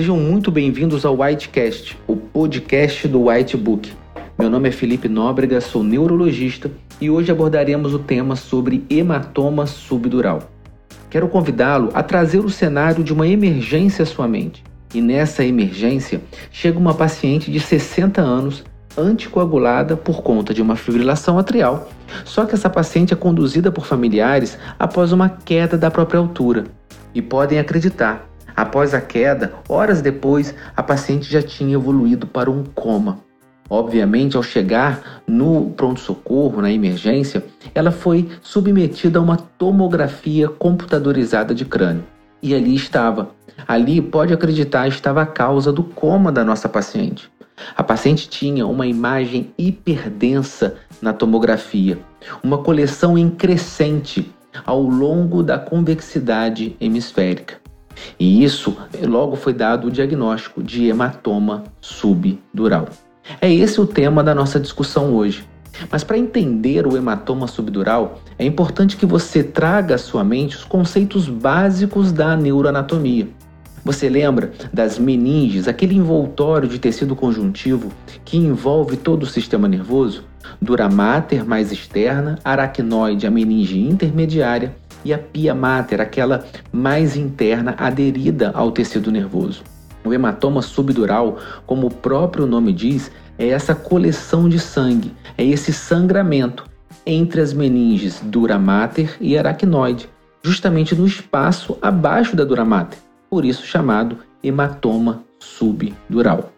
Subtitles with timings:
[0.00, 3.92] Sejam muito bem-vindos ao Whitecast, o podcast do Whitebook.
[4.38, 10.50] Meu nome é Felipe Nóbrega, sou neurologista e hoje abordaremos o tema sobre hematoma subdural.
[11.10, 14.64] Quero convidá-lo a trazer o cenário de uma emergência à sua mente.
[14.94, 18.64] E nessa emergência chega uma paciente de 60 anos
[18.96, 21.90] anticoagulada por conta de uma fibrilação atrial.
[22.24, 26.64] Só que essa paciente é conduzida por familiares após uma queda da própria altura.
[27.14, 28.29] E podem acreditar,
[28.60, 33.20] após a queda, horas depois, a paciente já tinha evoluído para um coma.
[33.68, 37.44] Obviamente, ao chegar no pronto-socorro, na emergência,
[37.74, 42.04] ela foi submetida a uma tomografia computadorizada de crânio.
[42.42, 43.30] E ali estava.
[43.68, 47.30] Ali, pode acreditar, estava a causa do coma da nossa paciente.
[47.76, 51.98] A paciente tinha uma imagem hiperdensa na tomografia,
[52.42, 54.30] uma coleção em crescente
[54.66, 57.59] ao longo da convexidade hemisférica.
[58.18, 62.88] E isso logo foi dado o diagnóstico de hematoma subdural.
[63.40, 65.44] É esse o tema da nossa discussão hoje.
[65.90, 70.64] Mas para entender o hematoma subdural, é importante que você traga à sua mente os
[70.64, 73.28] conceitos básicos da neuroanatomia.
[73.82, 77.90] Você lembra das meninges, aquele envoltório de tecido conjuntivo
[78.24, 80.24] que envolve todo o sistema nervoso?
[80.60, 87.74] Dura mater mais externa, aracnoide, a meninge intermediária e a pia mater, aquela mais interna
[87.78, 89.62] aderida ao tecido nervoso.
[90.04, 95.72] O hematoma subdural, como o próprio nome diz, é essa coleção de sangue, é esse
[95.72, 96.64] sangramento
[97.04, 100.08] entre as meninges dura mater e aracnoide,
[100.42, 102.98] justamente no espaço abaixo da dura mater
[103.30, 106.52] por isso chamado hematoma subdural.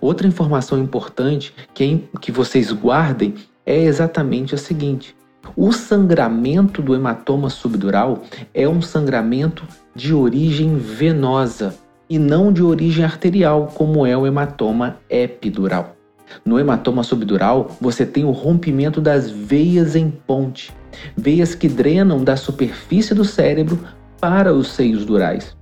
[0.00, 3.34] Outra informação importante que, é, que vocês guardem
[3.66, 5.14] é exatamente a seguinte:
[5.56, 8.22] o sangramento do hematoma subdural
[8.54, 11.74] é um sangramento de origem venosa
[12.08, 15.96] e não de origem arterial, como é o hematoma epidural.
[16.44, 20.72] No hematoma subdural, você tem o rompimento das veias em ponte,
[21.16, 23.78] veias que drenam da superfície do cérebro
[24.20, 25.56] para os seios durais.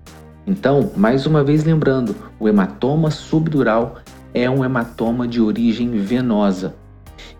[0.46, 3.96] Então, mais uma vez lembrando, o hematoma subdural
[4.32, 6.74] é um hematoma de origem venosa.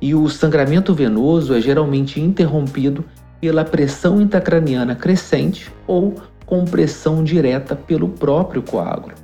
[0.00, 3.04] E o sangramento venoso é geralmente interrompido
[3.40, 6.14] pela pressão intracraniana crescente ou
[6.44, 9.14] compressão direta pelo próprio coágulo.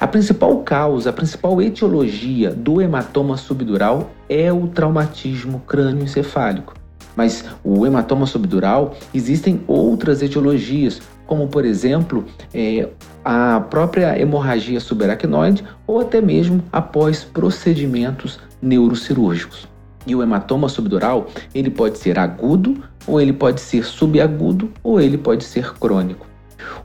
[0.00, 6.74] A principal causa, a principal etiologia do hematoma subdural é o traumatismo crânioencefálico.
[7.14, 12.24] Mas o hematoma subdural existem outras etiologias, como por exemplo
[12.54, 12.88] é,
[13.22, 19.69] a própria hemorragia subaracnoide ou até mesmo após procedimentos neurocirúrgicos.
[20.06, 25.18] E o hematoma subdural, ele pode ser agudo, ou ele pode ser subagudo, ou ele
[25.18, 26.26] pode ser crônico.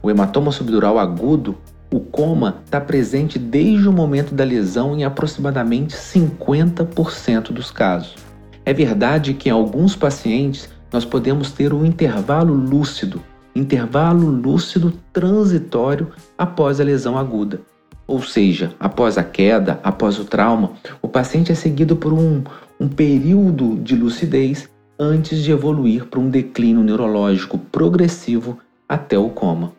[0.02, 1.56] O hematoma subdural agudo,
[1.92, 8.16] o coma está presente desde o momento da lesão em aproximadamente 50% dos casos.
[8.64, 13.22] É verdade que em alguns pacientes nós podemos ter um intervalo lúcido
[13.56, 17.60] intervalo lúcido transitório após a lesão aguda.
[18.06, 20.72] Ou seja, após a queda, após o trauma,
[21.02, 22.44] o paciente é seguido por um,
[22.78, 29.72] um período de lucidez antes de evoluir para um declínio neurológico progressivo até o coma.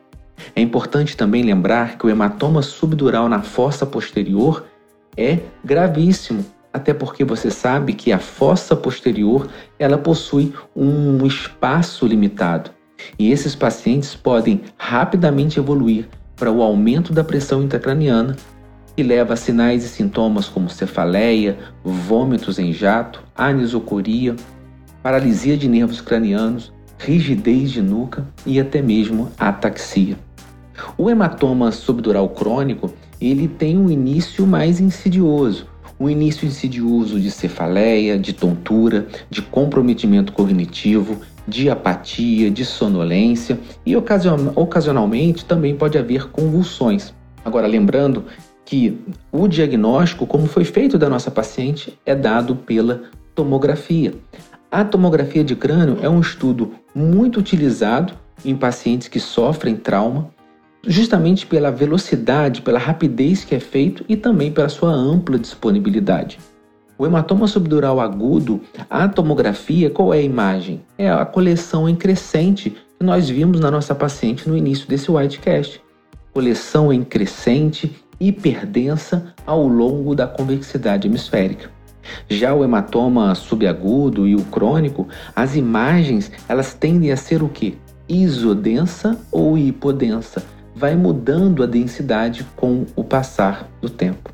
[0.56, 4.66] É importante também lembrar que o hematoma subdural na fossa posterior
[5.16, 12.70] é gravíssimo, até porque você sabe que a fossa posterior ela possui um espaço limitado.
[13.18, 18.36] E esses pacientes podem rapidamente evoluir para o aumento da pressão intracraniana,
[18.98, 24.36] que leva a sinais e sintomas como cefaleia, vômitos em jato, anisocoria,
[25.04, 30.18] paralisia de nervos cranianos, rigidez de nuca e até mesmo ataxia.
[30.98, 32.92] O hematoma subdural crônico,
[33.22, 35.68] ele tem um início mais insidioso,
[36.00, 43.96] um início insidioso de cefaleia, de tontura, de comprometimento cognitivo, de apatia, de sonolência e
[43.96, 47.14] ocasionalmente também pode haver convulsões.
[47.46, 48.26] Agora, lembrando
[48.68, 49.00] que
[49.32, 53.04] o diagnóstico, como foi feito da nossa paciente, é dado pela
[53.34, 54.14] tomografia.
[54.70, 60.30] A tomografia de crânio é um estudo muito utilizado em pacientes que sofrem trauma
[60.86, 66.38] justamente pela velocidade, pela rapidez que é feito e também pela sua ampla disponibilidade.
[66.98, 68.60] O hematoma subdural agudo,
[68.90, 70.82] a tomografia, qual é a imagem?
[70.98, 75.82] É a coleção em crescente que nós vimos na nossa paciente no início desse whitecast.
[76.34, 81.70] Coleção em crescente, hiperdensa ao longo da convexidade hemisférica.
[82.30, 87.78] Já o hematoma subagudo e o crônico, as imagens elas tendem a ser o que?
[88.08, 90.44] Isodensa ou hipodensa.
[90.76, 94.32] Vai mudando a densidade com o passar do tempo.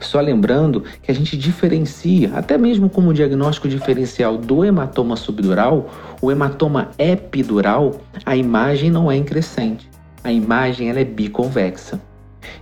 [0.00, 5.90] Só lembrando que a gente diferencia, até mesmo como diagnóstico diferencial do hematoma subdural,
[6.20, 9.88] o hematoma epidural, a imagem não é em crescente,
[10.22, 12.00] a imagem ela é biconvexa.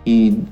[0.07, 0.43] E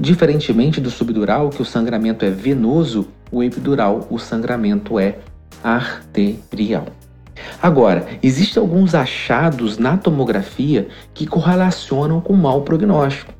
[0.00, 5.18] diferentemente do subdural, que o sangramento é venoso, o epidural, o sangramento é
[5.62, 6.86] arterial.
[7.60, 13.32] Agora, existem alguns achados na tomografia que correlacionam com mau prognóstico.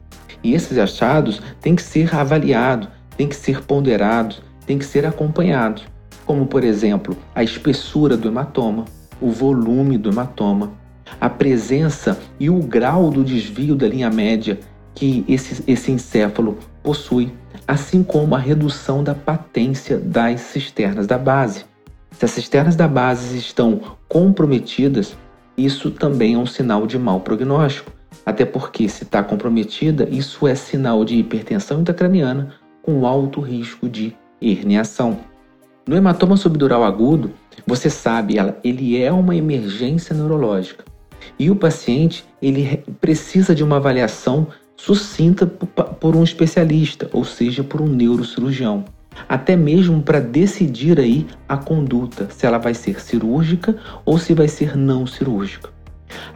[0.42, 5.84] E esses achados têm que ser avaliados, têm que ser ponderados, têm que ser acompanhados,
[6.26, 8.84] como por exemplo a espessura do hematoma,
[9.20, 10.72] o volume do hematoma,
[11.20, 14.58] a presença e o grau do desvio da linha média
[14.94, 17.32] que esse, esse encéfalo possui,
[17.66, 21.64] assim como a redução da patência das cisternas da base.
[22.12, 25.16] Se as cisternas da base estão comprometidas,
[25.56, 27.90] isso também é um sinal de mau prognóstico.
[28.24, 34.16] Até porque, se está comprometida, isso é sinal de hipertensão intracraniana com alto risco de
[34.40, 35.18] herniação.
[35.86, 37.32] No hematoma subdural agudo,
[37.66, 40.84] você sabe, ele é uma emergência neurológica.
[41.38, 44.46] E o paciente ele precisa de uma avaliação
[44.84, 48.84] sucinta por um especialista, ou seja, por um neurocirurgião.
[49.26, 54.46] Até mesmo para decidir aí a conduta, se ela vai ser cirúrgica ou se vai
[54.46, 55.70] ser não cirúrgica.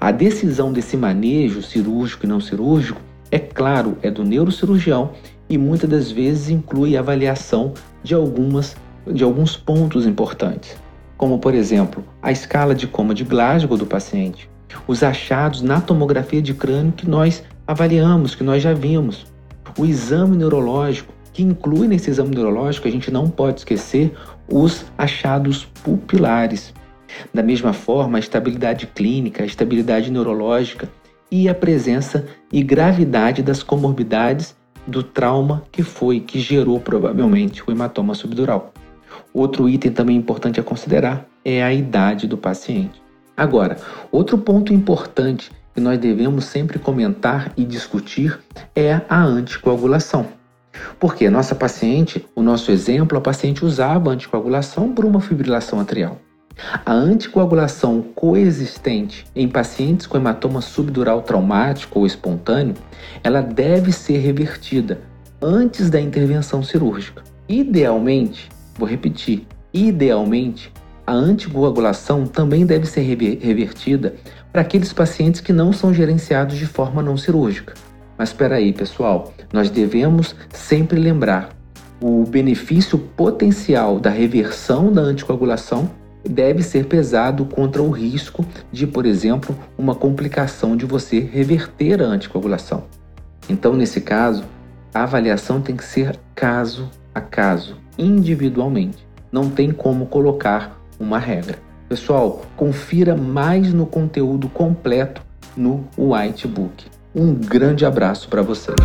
[0.00, 5.10] A decisão desse manejo cirúrgico e não cirúrgico, é claro, é do neurocirurgião
[5.50, 8.74] e muitas das vezes inclui a avaliação de, algumas,
[9.06, 10.74] de alguns pontos importantes,
[11.18, 14.48] como por exemplo a escala de coma de Glasgow do paciente,
[14.86, 19.26] os achados na tomografia de crânio que nós avaliamos, que nós já vimos,
[19.78, 24.16] o exame neurológico, que inclui nesse exame neurológico, a gente não pode esquecer
[24.50, 26.72] os achados pupilares,
[27.32, 30.88] da mesma forma, a estabilidade clínica, a estabilidade neurológica
[31.30, 34.56] e a presença e gravidade das comorbidades
[34.86, 38.72] do trauma que foi, que gerou provavelmente o hematoma subdural.
[39.34, 43.02] Outro item também importante a considerar é a idade do paciente.
[43.36, 43.76] Agora,
[44.10, 48.36] outro ponto importante que nós devemos sempre comentar e discutir
[48.74, 50.26] é a anticoagulação.
[50.98, 56.18] Porque nossa paciente, o nosso exemplo, a paciente usava anticoagulação por uma fibrilação atrial.
[56.84, 62.74] A anticoagulação coexistente em pacientes com hematoma subdural traumático ou espontâneo,
[63.22, 65.00] ela deve ser revertida
[65.40, 67.22] antes da intervenção cirúrgica.
[67.48, 70.72] Idealmente, vou repetir, idealmente,
[71.06, 74.16] a anticoagulação também deve ser revertida
[74.52, 77.74] para aqueles pacientes que não são gerenciados de forma não cirúrgica.
[78.16, 81.50] Mas espera aí, pessoal, nós devemos sempre lembrar
[82.00, 85.90] o benefício potencial da reversão da anticoagulação
[86.24, 92.06] deve ser pesado contra o risco de, por exemplo, uma complicação de você reverter a
[92.06, 92.84] anticoagulação.
[93.48, 94.44] Então, nesse caso,
[94.92, 99.06] a avaliação tem que ser caso a caso, individualmente.
[99.32, 101.58] Não tem como colocar uma regra.
[101.88, 105.22] Pessoal, confira mais no conteúdo completo
[105.56, 106.84] no Whitebook.
[107.14, 108.76] Um grande abraço para vocês.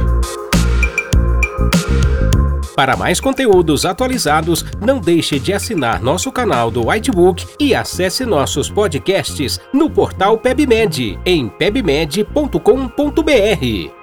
[2.75, 8.69] Para mais conteúdos atualizados, não deixe de assinar nosso canal do Whitebook e acesse nossos
[8.69, 14.02] podcasts no portal PebMed em pebmed.com.br.